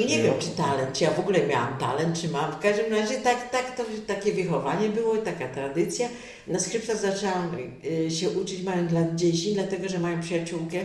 [0.00, 2.52] I nie wiem, czy talent, czy ja w ogóle miałam talent, czy mam.
[2.52, 6.08] W każdym razie tak, tak to, takie wychowanie było, taka tradycja.
[6.46, 10.78] Na skrzypcach zaczęłam y, się uczyć mając lat 10, dlatego że mają przyjaciółkę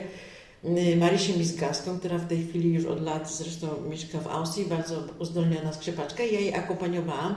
[0.65, 5.03] y, Marysię Mizgaską, która w tej chwili już od lat zresztą mieszka w Austrii, bardzo
[5.19, 6.23] uzdolniona skrzypaczka.
[6.23, 7.35] Ja jej akompaniowałam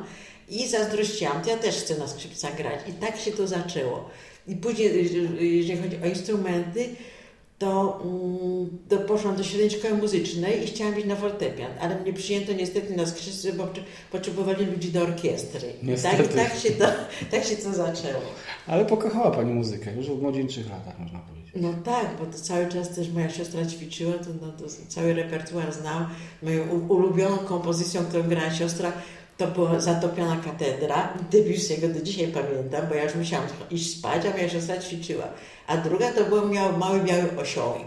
[0.48, 2.80] i zazdrościłam, to ja też chcę na skrzypcach grać.
[2.88, 4.10] I tak się to zaczęło.
[4.48, 4.88] I później,
[5.40, 6.88] y, jeżeli chodzi o instrumenty,
[7.60, 12.12] to, mm, to poszłam do średniej szkoły muzycznej i chciałam iść na fortepian, ale mnie
[12.12, 13.82] przyjęto niestety na skrzypce, bo potrze-
[14.12, 15.72] potrzebowali ludzi do orkiestry.
[15.82, 16.16] Niestety.
[16.16, 16.84] tak, tak, się to,
[17.30, 18.20] tak się to zaczęło.
[18.66, 21.52] Ale pokochała Pani muzykę, już w młodzieńczych latach, można powiedzieć.
[21.56, 25.72] No tak, bo to cały czas też moja siostra ćwiczyła, to, no, to cały repertuar
[25.72, 26.06] znałam.
[26.42, 28.92] Moją ulubioną kompozycją, którą grała siostra,
[29.40, 31.14] to była Zatopiona katedra.
[31.30, 35.24] Debussiego do dzisiaj pamiętam, bo ja już musiałam iść spać, a moja siostra ćwiczyła.
[35.66, 37.86] A druga to był miał mały biały osiołek.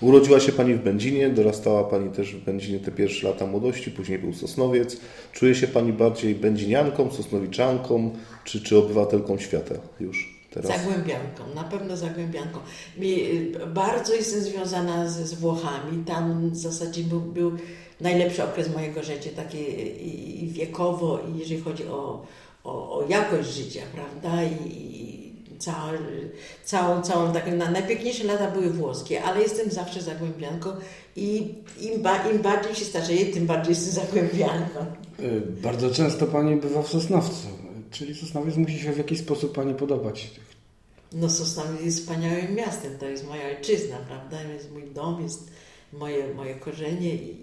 [0.00, 4.18] Urodziła się Pani w Będzinie, dorastała Pani też w Będzinie te pierwsze lata młodości, później
[4.18, 4.96] był Sosnowiec.
[5.32, 8.10] Czuje się Pani bardziej będzinianką, sosnowiczanką,
[8.44, 10.70] czy, czy obywatelką świata już teraz?
[10.70, 12.58] Zagłębianką, na pewno zagłębianką.
[13.02, 16.04] Y, bardzo jestem związana z, z Włochami.
[16.06, 17.52] Tam w zasadzie był, był
[18.00, 22.26] najlepszy okres mojego życia, takie i, wiekowo, i jeżeli chodzi o,
[22.64, 24.42] o, o jakość życia, prawda?
[24.44, 25.92] I, i cała,
[26.64, 30.70] całą, całą taką, na, najpiękniejsze lata były włoskie, ale jestem zawsze zagłębianką
[31.16, 34.80] i im, ba, im bardziej się starzeję, tym bardziej jestem zagłębianką.
[35.20, 37.48] Y, Bardzo często Pani bywa w Sosnowcu,
[37.90, 40.30] czyli Sosnowiec musi się w jakiś sposób Pani podobać.
[41.12, 44.42] No Sosnowiec jest wspaniałym miastem, to jest moja ojczyzna, prawda?
[44.52, 45.50] Jest mój dom, jest
[45.92, 47.36] moje, moje korzenie i,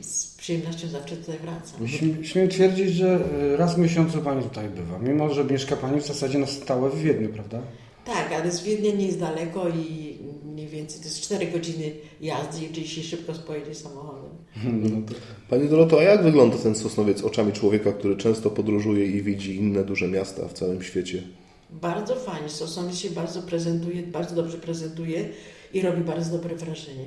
[0.00, 1.80] z przyjemnością zawsze tutaj wracam.
[1.86, 3.20] Śm- Śmiem twierdzić, że
[3.54, 6.90] y, raz w miesiącu Pani tutaj bywa, mimo że mieszka Pani w zasadzie na stałe
[6.90, 7.62] w Wiedniu, prawda?
[8.04, 12.62] Tak, ale z Wiednia nie jest daleko i mniej więcej to jest 4 godziny jazdy,
[12.68, 14.30] jeżeli się szybko pojedzie samochodem.
[14.82, 15.14] No to,
[15.50, 19.84] Pani Doroto, a jak wygląda ten Sosnowiec oczami człowieka, który często podróżuje i widzi inne
[19.84, 21.22] duże miasta w całym świecie?
[21.70, 25.28] Bardzo fajnie, Sosnowiec się bardzo prezentuje, bardzo dobrze prezentuje
[25.74, 27.04] i robi bardzo dobre wrażenie.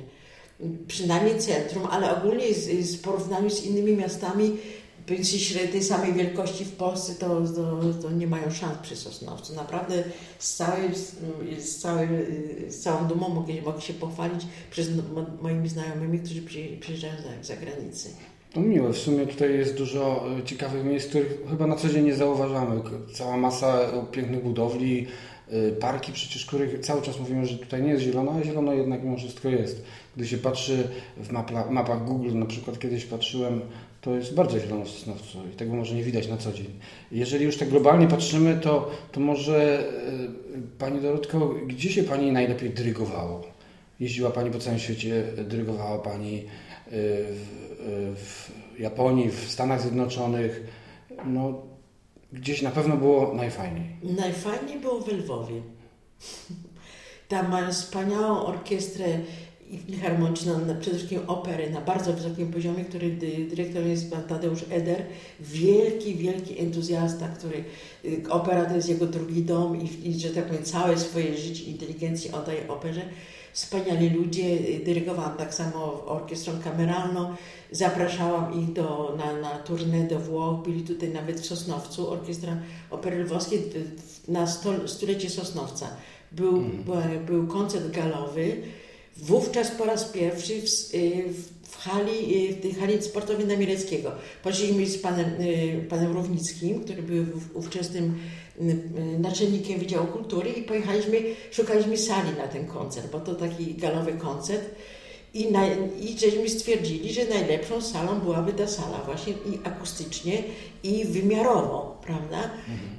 [0.86, 4.56] Przynajmniej centrum, ale ogólnie z porównaniu z innymi miastami
[5.24, 9.54] średniej tej samej wielkości w Polsce, to, to, to nie mają szans przy Sosnowcu.
[9.54, 10.04] Naprawdę
[10.38, 10.90] z, całej,
[11.58, 12.08] z, całej,
[12.68, 17.46] z całą dumą mogę, mogę się pochwalić przez mo, moimi znajomymi, którzy przyje- przyjeżdżają z
[17.46, 18.08] zagranicy.
[18.56, 22.14] no miłe, w sumie tutaj jest dużo ciekawych miejsc, których chyba na co dzień nie
[22.14, 22.80] zauważamy.
[23.14, 23.78] Cała masa
[24.12, 25.06] pięknych budowli,
[25.80, 29.16] parki przecież, których cały czas mówimy, że tutaj nie jest zielono, a zielono jednak mimo
[29.16, 29.84] wszystko jest.
[30.16, 33.60] Gdy się patrzy w mapla, mapach Google, na przykład kiedyś patrzyłem,
[34.00, 36.66] to jest bardzo zielono w Sosnowcu i tego może nie widać na co dzień.
[37.12, 39.84] Jeżeli już tak globalnie patrzymy, to, to może
[40.54, 43.42] y, Pani Dorotko, gdzie się Pani najlepiej dyrygowało?
[44.00, 46.42] Jeździła Pani po całym świecie, dyrygowała Pani y,
[46.90, 47.40] w,
[47.80, 50.64] y, w Japonii, w Stanach Zjednoczonych.
[51.26, 51.62] No,
[52.32, 53.86] gdzieś na pewno było najfajniej.
[54.02, 55.62] Najfajniej było w Lwowie.
[57.28, 59.04] Tam mają wspaniałą orkiestrę
[60.02, 65.02] harmoniczną, przede wszystkim operę na bardzo wysokim poziomie, który dy- dyrektorem jest pan Tadeusz Eder.
[65.40, 67.64] Wielki, wielki entuzjasta, który
[68.04, 71.64] y, opera to jest jego drugi dom i, i że tak powiem całe swoje życie,
[71.64, 73.02] inteligencję oddaje operze.
[73.52, 77.34] Wspaniali ludzie, dyrygowałam tak samo orkiestrą kameralną,
[77.72, 82.56] zapraszałam ich do, na, na tournée do Włoch, byli tutaj nawet w Sosnowcu, orkiestra
[82.90, 83.62] opery lwowskiej
[84.28, 85.86] na sto, stulecie Sosnowca.
[86.32, 88.56] Był, była- był koncert galowy,
[89.16, 91.24] wówczas po raz pierwszy w, y,
[91.62, 94.12] w, hali, y, w tej hali sportowej Namiereckiego.
[94.42, 97.24] Poszliśmy z panem, y, panem Równickim, który był
[97.54, 98.18] ówczesnym
[99.18, 104.64] naczelnikiem Wydziału Kultury i pojechaliśmy, szukaliśmy sali na ten koncert, bo to taki galowy koncert.
[105.34, 105.66] I, na,
[106.00, 110.42] I żeśmy stwierdzili, że najlepszą salą byłaby ta sala właśnie i akustycznie,
[110.82, 112.50] i wymiarowo, prawda?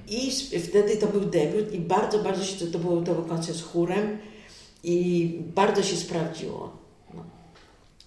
[0.07, 3.23] I s- wtedy to był debiut i bardzo, bardzo się, to, to, był, to był
[3.25, 4.17] koncert z chórem
[4.83, 6.71] i bardzo się sprawdziło.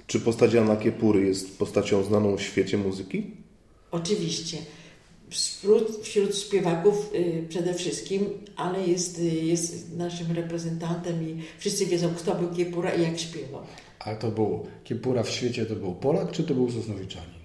[0.07, 3.27] Czy postać Jana Kiepury jest postacią znaną w świecie muzyki?
[3.91, 4.57] Oczywiście.
[5.35, 8.27] Wśród, wśród śpiewaków y, przede wszystkim,
[8.57, 13.63] ale jest, y, jest naszym reprezentantem i wszyscy wiedzą, kto był Kiepura i jak śpiewał.
[13.99, 17.45] Ale to był Kiepura w świecie, to był Polak, czy to był Sosnowiczanin?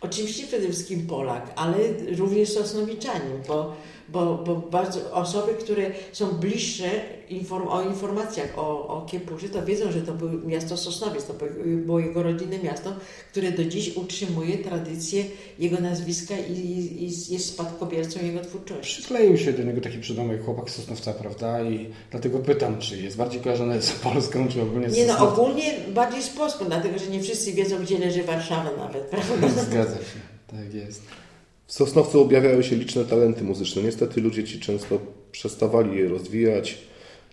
[0.00, 1.76] Oczywiście przede wszystkim Polak, ale
[2.16, 3.76] również Sosnowiczanin, bo,
[4.08, 6.90] bo, bo bardzo osoby, które są bliższe
[7.30, 12.00] inform, o informacjach o, o Kiepurze, to wiedzą, że to było miasto Sosnowiec, to było-
[12.00, 12.92] jego rodzinne miasto,
[13.30, 15.24] które do dziś utrzymuje tradycję
[15.58, 19.02] jego nazwiska i, i jest spadkobiercą jego twórczości.
[19.02, 21.62] Przykleił się do niego taki przydomek chłopak Sosnowca, prawda?
[21.62, 25.74] I dlatego pytam, czy jest bardziej kojarzony z Polską, czy ogólnie z Nie no, ogólnie
[25.94, 29.48] bardziej z Polską, dlatego że nie wszyscy wiedzą, gdzie leży Warszawa nawet, prawda?
[29.48, 30.20] Zgadza się,
[30.50, 31.02] tak jest.
[31.68, 33.82] W Sosnowcu objawiały się liczne talenty muzyczne.
[33.82, 34.98] Niestety ludzie ci często
[35.32, 36.78] przestawali je rozwijać,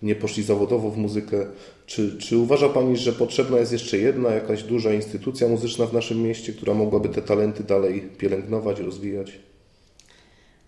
[0.02, 1.46] nie poszli zawodowo w muzykę.
[1.86, 6.22] Czy, czy uważa Pani, że potrzebna jest jeszcze jedna jakaś duża instytucja muzyczna w naszym
[6.22, 9.32] mieście, która mogłaby te talenty dalej pielęgnować, rozwijać?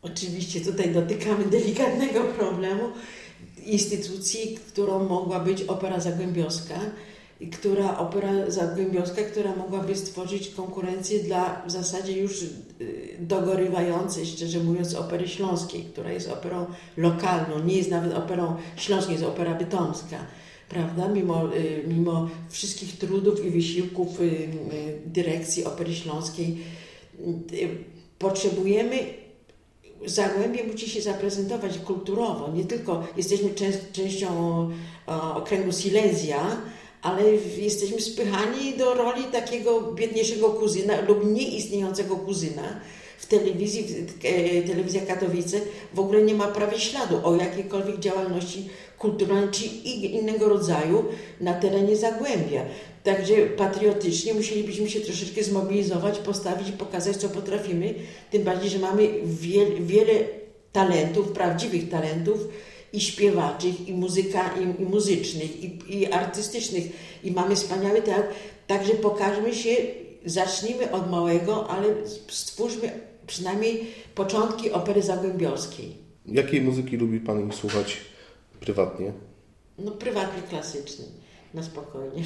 [0.02, 2.82] Oczywiście tutaj dotykamy delikatnego problemu
[3.66, 6.80] instytucji, którą mogła być Opera Zagłębiowska,
[7.52, 12.44] która Opera Zagłębiowska, która mogłaby stworzyć konkurencję dla w zasadzie już
[13.18, 16.66] dogorywającej, szczerze mówiąc, Opery Śląskiej, która jest operą
[16.96, 20.18] lokalną, nie jest nawet operą śląską, jest opera bytomska.
[20.68, 21.08] Prawda?
[21.08, 24.48] Mimo, y, mimo wszystkich trudów i wysiłków y, y,
[25.06, 26.58] dyrekcji Opery Śląskiej,
[27.52, 27.68] y,
[28.18, 28.96] potrzebujemy
[30.06, 32.52] Zagłębie musi się zaprezentować kulturowo.
[32.52, 33.50] Nie tylko jesteśmy
[33.92, 34.70] częścią
[35.34, 36.56] okręgu Silesia,
[37.02, 37.22] ale
[37.58, 42.80] jesteśmy spychani do roli takiego biedniejszego kuzyna lub nieistniejącego kuzyna.
[43.18, 45.60] W telewizji, w- e, telewizja Katowice
[45.94, 48.68] w ogóle nie ma prawie śladu o jakiejkolwiek działalności
[48.98, 51.04] kulturalnej czy innego rodzaju
[51.40, 52.64] na terenie Zagłębia.
[53.04, 57.94] Także patriotycznie musielibyśmy się troszeczkę zmobilizować, postawić pokazać, co potrafimy.
[58.30, 60.12] Tym bardziej, że mamy wiel, wiele
[60.72, 62.38] talentów, prawdziwych talentów
[62.92, 66.84] i śpiewaczych, i muzyka, i, i muzycznych, i, i artystycznych.
[67.24, 68.28] I mamy wspaniały teatr.
[68.66, 69.76] Także pokażmy się,
[70.24, 71.86] zacznijmy od małego, ale
[72.28, 72.90] stwórzmy
[73.26, 75.96] przynajmniej początki opery zagłębiowskiej.
[76.26, 77.96] Jakiej muzyki lubi Pani słuchać
[78.60, 79.12] prywatnie?
[79.78, 81.04] No prywatnie klasyczny,
[81.54, 82.24] na spokojnie.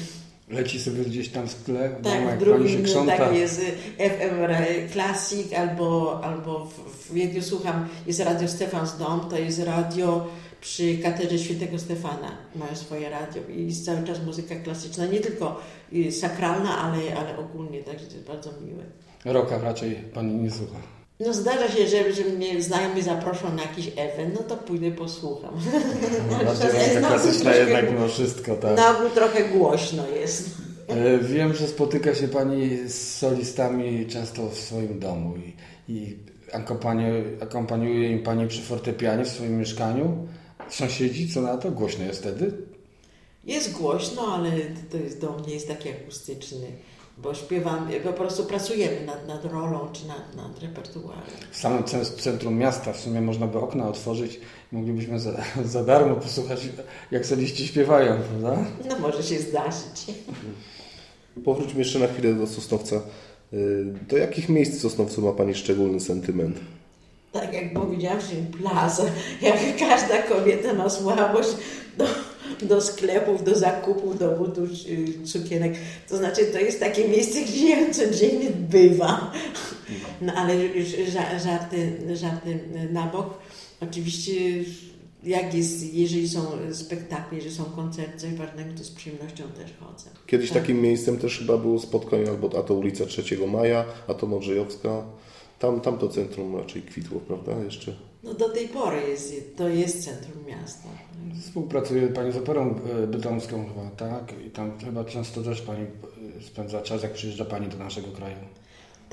[0.49, 3.61] Leci sobie gdzieś tam w tle, Tak, w drugim tak jest
[3.97, 10.27] FM Classic albo, albo w, w Wiedniu słucham, jest Radio Stefans Dom, to jest radio
[10.63, 15.61] przy katedrze świętego Stefana, mają swoje radio i jest cały czas muzyka klasyczna, nie tylko
[15.93, 18.83] y, sakralna, ale, ale ogólnie, także to jest bardzo miłe.
[19.25, 20.77] Roka raczej pani nie słucha.
[21.19, 25.53] No zdarza się, że, że mnie znajomi zaproszą na jakiś event, no to pójdę posłucham.
[26.45, 28.77] Raczej jest taka na ogół klasyczna jednak mimo wszystko, tak.
[28.77, 30.49] Na ogół trochę głośno jest.
[30.87, 35.53] E, Wiem, że spotyka się Pani z solistami często w swoim domu i,
[35.93, 36.17] i
[36.53, 40.27] akompaniuje, akompaniuje im Pani przy fortepianie w swoim mieszkaniu.
[40.73, 41.71] Sąsiedzi, co na to?
[41.71, 42.51] Głośno jest wtedy?
[43.45, 44.51] Jest głośno, ale
[44.91, 46.67] to jest dom nie jest taki akustyczny,
[47.17, 51.23] bo śpiewam, po prostu pracujemy nad, nad rolą czy nad, nad repertuarem.
[51.51, 54.39] W samym cen- centrum miasta w sumie można by okna otworzyć
[54.71, 56.59] i moglibyśmy za, za darmo posłuchać,
[57.11, 58.65] jak soliści śpiewają, prawda?
[58.89, 60.05] No może się zdarzyć.
[61.45, 62.95] Powróćmy jeszcze na chwilę do Sosnowca.
[63.53, 66.57] Y, Do jakich miejsc w Sosnowcu ma Pani szczególny sentyment?
[67.33, 68.19] Tak jak powiedziałam,
[68.61, 69.03] plaza,
[69.41, 71.49] jak każda kobieta ma słabość
[71.97, 72.05] do,
[72.61, 75.73] do sklepów, do zakupów, do butów, y, cukierek.
[76.09, 79.31] To znaczy, to jest takie miejsce, gdzie ja codziennie bywam.
[80.21, 80.53] No ale
[81.43, 82.59] żarty, żarty
[82.91, 83.37] na bok.
[83.81, 84.33] Oczywiście
[85.23, 90.09] jak jest, jeżeli są spektakle, jeżeli są koncerty, coś ważnego, to z przyjemnością też chodzę.
[90.27, 90.61] Kiedyś Tak.
[90.61, 95.03] takim miejscem też chyba było spotkanie, albo a to ulica 3 Maja, a to Modrzejowska.
[95.63, 97.51] Tam, tam to centrum raczej kwitło, prawda?
[97.63, 97.95] Jeszcze.
[98.23, 100.89] No do tej pory jest, to jest centrum miasta.
[101.41, 104.33] Współpracuje Pani z Operą e, Bytomską chyba, tak?
[104.47, 105.83] I tam chyba często też Pani
[106.39, 108.35] e, spędza czas, jak przyjeżdża Pani do naszego kraju.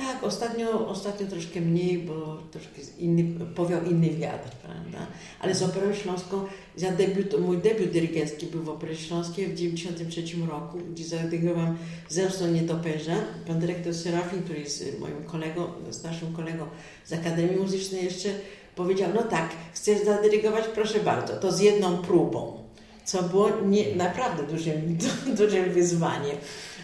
[0.00, 5.06] Tak, ostatnio, ostatnio troszkę mniej, bo troszkę inny, powiał inny wiatr, prawda?
[5.40, 6.44] Ale z Operą Śląską,
[6.78, 11.78] ja debiut, mój debiut dyrygencki był w Operze Śląskiej w 1993 roku, gdzie zadyrygowałam
[12.08, 13.14] Zemstą Nietoperza.
[13.46, 16.66] Pan dyrektor Serafin, który jest moim kolegą, starszym kolegą
[17.04, 18.28] z Akademii Muzycznej jeszcze,
[18.76, 22.64] powiedział, no tak, chcesz zadyrygować, proszę bardzo, to z jedną próbą.
[23.04, 24.98] Co było nie, naprawdę dużym,
[25.38, 26.36] dużym wyzwaniem.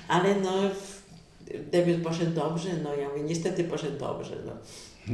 [0.09, 0.53] Ale no,
[1.73, 4.37] debiut poszedł dobrze, no ja mówię, niestety poszedł dobrze.
[4.47, 4.53] No.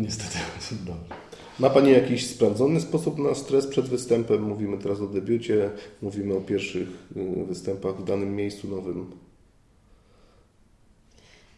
[0.00, 0.38] Niestety,
[0.86, 1.14] dobrze.
[1.58, 4.42] Ma Pani jakiś sprawdzony sposób na stres przed występem?
[4.42, 5.70] Mówimy teraz o debiucie,
[6.02, 9.10] mówimy o pierwszych y, występach w danym miejscu nowym.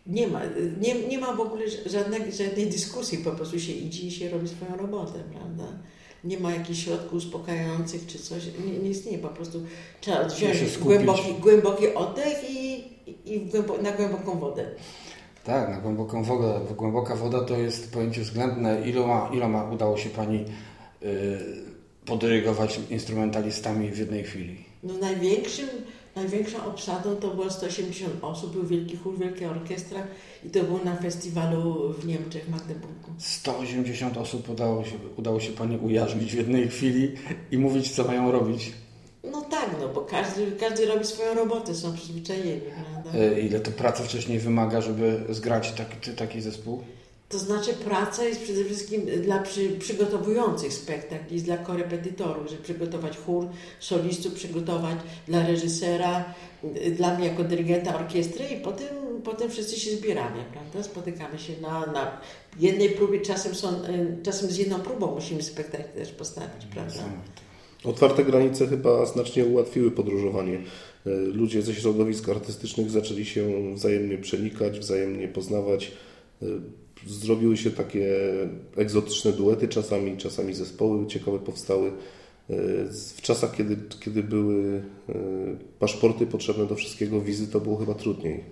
[0.06, 0.40] Nie ma,
[0.80, 4.48] nie, nie ma w ogóle żadnej, żadnej dyskusji, po prostu się idzie i się robi
[4.48, 5.64] swoją robotę, prawda?
[6.24, 9.62] Nie ma jakichś środków uspokajających czy coś, nie, nie istnieje, po prostu
[10.00, 14.66] trzeba wziąć głęboki, głęboki oddech i, i głębo, na głęboką wodę.
[15.44, 16.60] Tak, na głęboką wodę.
[16.76, 18.88] Głęboka woda to jest pojęcie względne.
[18.88, 20.44] Iloma, iloma udało się Pani
[21.02, 21.38] y,
[22.06, 24.64] podyrygować instrumentalistami w jednej chwili?
[24.82, 25.68] No największym,
[26.16, 30.06] największą obsadą to było 180 osób, był wielki chór, wielka orkiestra
[30.44, 33.10] i to było na festiwalu w Niemczech, w Magdeburgu.
[33.18, 37.12] 180 osób udało się, udało się Pani ujarzmić w jednej chwili
[37.50, 38.72] i mówić, co mają robić.
[39.84, 43.18] No no bo każdy, każdy robi swoją robotę, są przyzwyczajeni, prawda?
[43.18, 46.82] Y, ile to praca wcześniej wymaga, żeby zgrać taki, taki zespół?
[47.28, 53.16] To znaczy praca jest przede wszystkim dla przy, przygotowujących spektakli, jest dla korepetytorów, żeby przygotować
[53.18, 53.46] chór,
[53.80, 54.96] solistów, przygotować
[55.28, 56.24] dla reżysera,
[56.96, 58.88] dla mnie jako dyrygenta orkiestry i potem,
[59.24, 60.82] potem wszyscy się zbieramy, prawda?
[60.82, 62.20] Spotykamy się na, na
[62.60, 67.02] jednej próbie, czasem, są, y, czasem z jedną próbą musimy spektakl też postawić, prawda?
[67.84, 70.54] Otwarte granice chyba znacznie ułatwiły podróżowanie.
[70.54, 75.92] Y, Ludzie ze środowisk artystycznych zaczęli się wzajemnie przenikać, wzajemnie poznawać.
[76.42, 76.46] Y,
[77.06, 78.14] Zrobiły się takie
[78.76, 81.88] egzotyczne duety czasami, czasami zespoły ciekawe powstały.
[81.88, 81.92] Y,
[83.16, 84.82] W czasach, kiedy, kiedy były
[85.78, 88.44] paszporty potrzebne do wszystkiego, wizy, to było chyba trudniej.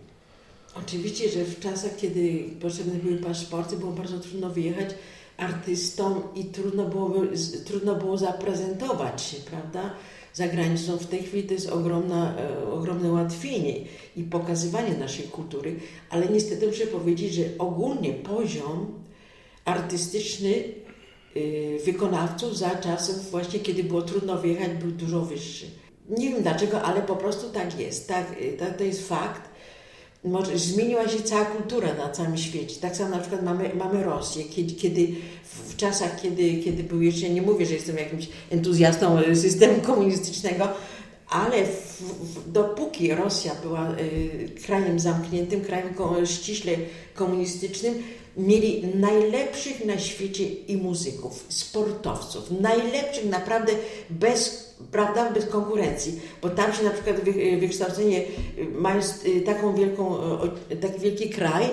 [0.74, 4.88] Oczywiście, że w czasach, kiedy potrzebne były paszporty, było bardzo trudno wyjechać
[5.42, 7.12] artystom i trudno było,
[7.64, 9.94] trudno było zaprezentować się, prawda?
[10.32, 10.96] Za granicą.
[10.96, 13.74] W tej chwili to jest ogromna, e, ogromne ułatwienie
[14.16, 15.76] i pokazywanie naszej kultury,
[16.10, 19.02] ale niestety muszę powiedzieć, że ogólnie poziom
[19.64, 20.54] artystyczny
[21.36, 25.66] y, wykonawców za czasów właśnie, kiedy było trudno wyjechać, był dużo wyższy.
[26.08, 28.08] Nie wiem dlaczego, ale po prostu tak jest.
[28.08, 29.51] Tak, to, to jest fakt.
[30.24, 32.80] Może zmieniła się cała kultura na całym świecie.
[32.80, 35.08] Tak samo na przykład mamy, mamy Rosję, kiedy, kiedy
[35.68, 40.68] w, czasach, kiedy, kiedy był jeszcze, nie mówię, że jestem jakimś entuzjastą systemu komunistycznego,
[41.28, 46.72] ale w, w, dopóki Rosja była y, krajem zamkniętym, krajem ko, ściśle
[47.14, 47.94] komunistycznym,
[48.36, 53.72] mieli najlepszych na świecie i muzyków, sportowców, najlepszych naprawdę
[54.10, 58.24] bez, prawda, bez konkurencji, bo tam się na przykład wy, wykształcenie, y,
[58.74, 60.16] mając y, taką wielką,
[60.70, 61.64] y, taki wielki kraj,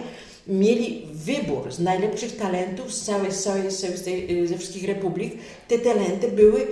[0.47, 5.33] mieli wybór z najlepszych talentów z całej, całej, całej, ze wszystkich republik.
[5.67, 6.67] Te talenty były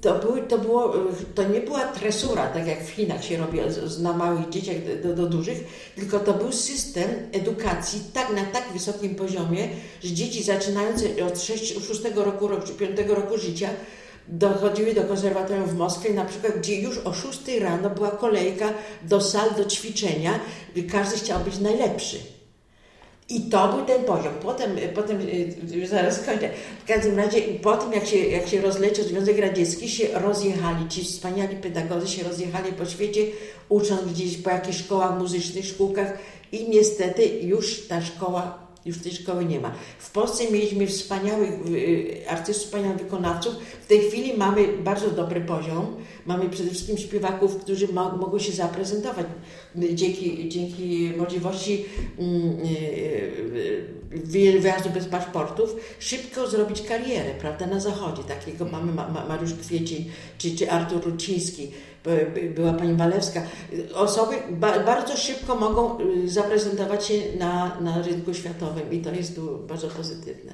[0.00, 0.94] to, były, to, było,
[1.34, 3.58] to nie była tresura, tak jak w Chinach się robi
[4.00, 5.58] na małych dzieciach do, do, dużych,
[5.94, 9.68] tylko to był system edukacji tak na tak wysokim poziomie,
[10.04, 13.68] że dzieci zaczynające od 6, 6 roku, roku czy 5 roku życia
[14.28, 19.20] dochodziły do konserwatorium w Moskwie, na przykład, gdzie już o 6 rano była kolejka do
[19.20, 20.40] sal do ćwiczenia,
[20.92, 22.39] każdy chciał być najlepszy.
[23.30, 24.32] I to był ten poziom.
[24.42, 26.50] Potem, potem y, już zaraz skończę.
[26.84, 31.04] W każdym razie po tym, jak się, jak się rozleciał Związek Radziecki, się rozjechali, ci
[31.04, 33.20] wspaniali pedagodzy się rozjechali po świecie,
[33.68, 36.18] ucząc gdzieś po jakichś szkołach muzycznych, szkółkach
[36.52, 39.72] i niestety już ta szkoła, już tej szkoły nie ma.
[39.98, 43.54] W Polsce mieliśmy wspaniałych y, artystów, wspaniałych wykonawców.
[43.84, 45.96] W tej chwili mamy bardzo dobry poziom.
[46.26, 49.26] Mamy przede wszystkim śpiewaków, którzy mo- mogą się zaprezentować
[49.94, 51.84] dzięki, dzięki możliwości
[52.18, 52.66] mm, y,
[54.14, 58.22] y, wyjazdu bez paszportów, szybko zrobić karierę, prawda, na zachodzie.
[58.22, 61.70] Takiego mamy Ma- Ma- Mariusz Kwiecień, czy, czy Artur Ruciński,
[62.54, 63.42] była pani Walewska.
[63.94, 69.40] Osoby ba, bardzo szybko mogą y, zaprezentować się na, na rynku światowym i to jest
[69.68, 70.52] bardzo pozytywne.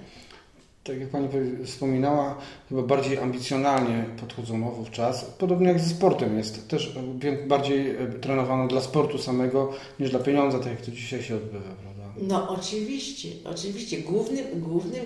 [0.84, 1.28] tak jak Pani
[1.64, 2.38] wspominała,
[2.68, 5.24] chyba bardziej ambicjonalnie podchodzono wówczas.
[5.24, 6.68] Podobnie jak ze sportem jest.
[6.68, 11.22] Też e, bardziej e, trenowano dla sportu samego niż dla pieniądza, tak jak to dzisiaj
[11.22, 11.96] się odbywa, prawda?
[12.22, 13.98] No oczywiście, oczywiście.
[13.98, 15.04] Głównym, głównym,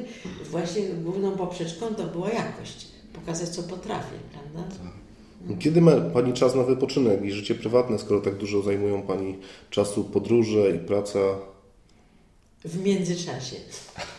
[0.50, 2.86] właśnie główną poprzeczką to była jakość.
[3.12, 4.74] Pokazać, co potrafię, prawda?
[5.58, 9.38] Kiedy ma Pani czas na wypoczynek i życie prywatne, skoro tak dużo zajmują Pani
[9.70, 11.18] czasu podróże i praca?
[12.64, 13.56] W międzyczasie.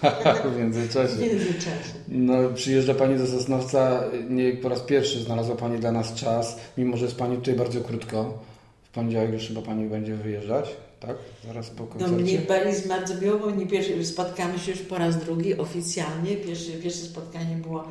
[0.53, 1.15] w międzyczasie.
[1.15, 1.93] W międzyczasie.
[2.07, 6.97] No, przyjeżdża Pani do Sosnowca, nie po raz pierwszy znalazła Pani dla nas czas, mimo
[6.97, 8.39] że jest Pani tutaj bardzo krótko.
[8.83, 11.15] W poniedziałek już chyba Pani będzie wyjeżdżać, tak?
[11.47, 12.15] Zaraz po No koncercie.
[12.15, 16.35] mnie pani jest bardzo miło, bo nie pierwszy, spotkamy się już po raz drugi oficjalnie.
[16.35, 17.83] Pierwsze, pierwsze spotkanie było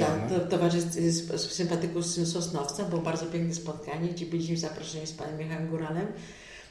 [0.00, 2.84] na to- towarzystwie z- z- sympatyków z Sosnowca.
[2.84, 6.06] Było bardzo piękne spotkanie, gdzie byliśmy zaproszeni z panem Michałem Góralem.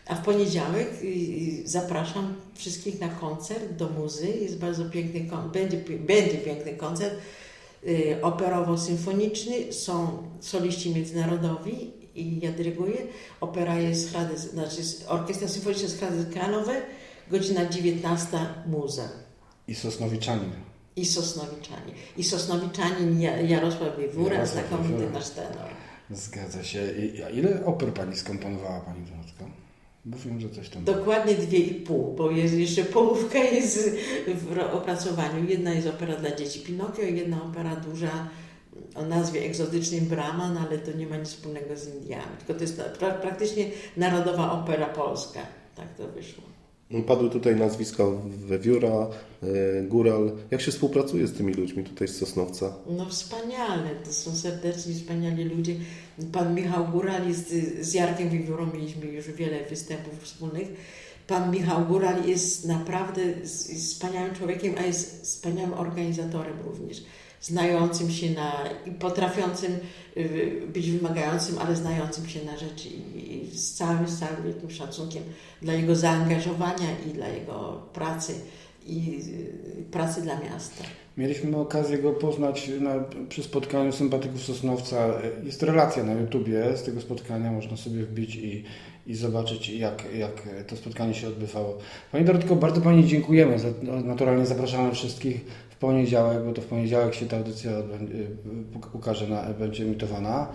[0.07, 0.89] A w poniedziałek
[1.65, 4.27] zapraszam wszystkich na koncert do muzy.
[4.27, 7.15] Jest bardzo piękny, będzie, będzie piękny koncert
[7.87, 9.73] y, operowo-symfoniczny.
[9.73, 12.97] Są soliści międzynarodowi i ja dyryguję.
[13.41, 16.81] Opera jest Hrady, znaczy Orkiestra Symfoniczna jest Hrady Kranowe,
[17.31, 18.37] godzina 19
[18.67, 19.09] muza.
[19.67, 20.51] I Sosnowiczanin.
[20.95, 21.93] I Sosnowiczanie.
[22.17, 25.67] I Sosnowiczanin Ja- Jarosław Jarosław znakomity nasz tenor.
[26.11, 26.81] Zgadza się.
[27.25, 29.45] A ile oper Pani skomponowała Pani Donatko?
[30.05, 30.83] Bo wiem, że coś tam...
[30.83, 33.89] Dokładnie dwie i pół, bo jest jeszcze połówka jest
[34.27, 35.49] w opracowaniu.
[35.49, 38.29] Jedna jest opera dla dzieci Pinokio, jedna opera duża
[38.95, 42.37] o nazwie egzotycznej Brahman, ale to nie ma nic wspólnego z Indiami.
[42.37, 43.65] Tylko to jest pra praktycznie
[43.97, 45.39] narodowa opera polska.
[45.75, 46.43] Tak to wyszło.
[47.07, 49.07] Padły tutaj nazwiska Wewióra,
[49.43, 50.31] e, Góral.
[50.51, 52.73] Jak się współpracuje z tymi ludźmi tutaj z Sosnowca?
[52.89, 55.75] No wspaniale, to są serdeczni, wspaniali ludzie.
[56.31, 60.67] Pan Michał Góral jest z Jarkiem Wiewiórą, mieliśmy już wiele występów wspólnych.
[61.27, 63.21] Pan Michał Góral jest naprawdę
[63.77, 67.03] wspaniałym człowiekiem, a jest wspaniałym organizatorem również.
[67.45, 68.51] Znającym się na
[68.85, 69.71] i potrafiącym
[70.17, 74.71] y, być wymagającym, ale znającym się na rzeczy i, i z całym, z całym wielkim
[74.71, 75.23] szacunkiem
[75.61, 78.33] dla jego zaangażowania i dla jego pracy
[78.85, 79.21] i
[79.79, 80.83] y, pracy dla miasta.
[81.17, 82.93] Mieliśmy okazję go poznać na,
[83.29, 85.07] przy spotkaniu sympatyków Sosnowca.
[85.43, 88.63] Jest relacja na YouTubie z tego spotkania, można sobie wbić i,
[89.07, 91.77] i zobaczyć, jak, jak to spotkanie się odbywało.
[92.11, 93.59] Pani Dorotko, bardzo Pani dziękujemy.
[93.59, 97.83] Za, naturalnie zapraszamy wszystkich w poniedziałek, bo to w poniedziałek się ta audycja y,
[98.93, 100.47] ukaże, na, będzie emitowana.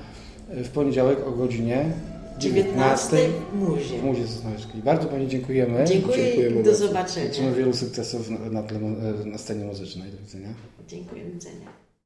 [0.48, 1.92] W poniedziałek o godzinie
[2.38, 3.16] 19
[3.52, 3.98] w Muzie.
[3.98, 4.82] w Muzie Sosnowieckiej.
[4.82, 5.84] Bardzo Pani dziękujemy.
[5.84, 7.26] Dziękuję Dziękujemy do zobaczenia.
[7.26, 8.78] Życzymy wielu sukcesów na, na, tle,
[9.24, 10.10] na scenie muzycznej.
[10.10, 10.48] Do widzenia.
[10.88, 11.89] Dziękuję, do widzenia.